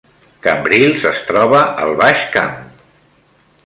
Cambrils 0.45 1.05
es 1.11 1.21
troba 1.29 1.61
al 1.85 1.95
Baix 2.03 2.27
Camp 2.39 2.61